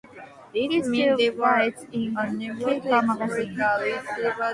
He 0.51 0.81
still 0.81 1.19
writes 1.35 1.85
in 1.91 2.15
"Kafa" 2.15 3.05
magazine. 3.05 3.59